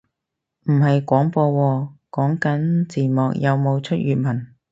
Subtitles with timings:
[0.63, 4.47] 唔係廣播喎，講緊字幕有冇出粵文